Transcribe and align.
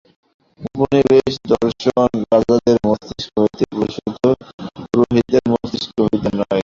উপনিষদের 0.67 1.23
দর্শন 1.51 1.93
রাজাদের 2.31 2.77
মস্তিষ্ক 2.85 3.33
হইতে 3.41 3.63
প্রসূত, 3.71 4.23
পুরোহিতদের 4.77 5.43
মস্তিষ্ক 5.51 5.95
হইতে 6.03 6.29
নয়। 6.37 6.59